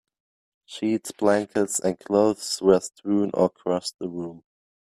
[0.65, 4.41] Sheets, blankets, and clothes were strewn across the room.